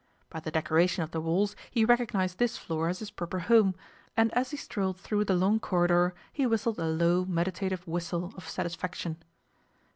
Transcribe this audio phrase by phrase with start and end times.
[0.31, 3.75] By the decoration of the walls he recognized this floor as his proper home,
[4.17, 8.49] and as he strolled through the long corridor he whistled a low, meditative whistle of
[8.49, 9.21] satisfaction.